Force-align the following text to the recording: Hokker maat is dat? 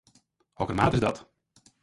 Hokker 0.53 0.75
maat 0.75 0.93
is 0.93 0.99
dat? 1.05 1.31